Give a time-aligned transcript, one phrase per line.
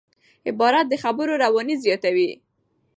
[0.49, 2.31] عبارت د خبرو رواني زیاتوي.